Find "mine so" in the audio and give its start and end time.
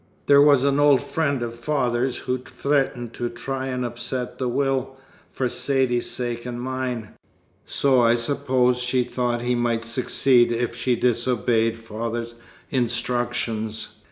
6.59-8.01